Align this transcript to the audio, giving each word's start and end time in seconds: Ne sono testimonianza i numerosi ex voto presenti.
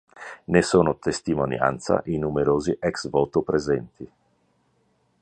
Ne 0.47 0.63
sono 0.63 0.97
testimonianza 0.97 2.01
i 2.05 2.17
numerosi 2.17 2.75
ex 2.79 3.07
voto 3.07 3.43
presenti. 3.43 4.11